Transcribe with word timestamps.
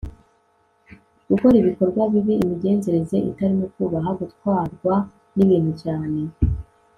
gukora 1.29 1.55
ibikorwa 1.61 2.01
bibi, 2.11 2.33
imigenzereze 2.43 3.17
itarimo 3.29 3.65
kubaha, 3.73 4.09
gutwarwa 4.19 4.93
n'ibintu 5.35 5.71
cyane 5.83 6.19